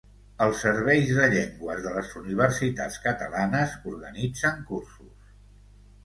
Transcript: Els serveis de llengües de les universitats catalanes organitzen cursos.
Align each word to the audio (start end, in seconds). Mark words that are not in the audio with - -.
Els 0.43 0.61
serveis 0.63 1.09
de 1.17 1.25
llengües 1.33 1.81
de 1.87 1.91
les 1.97 2.15
universitats 2.21 2.97
catalanes 3.03 3.75
organitzen 3.91 4.57
cursos. 4.71 5.29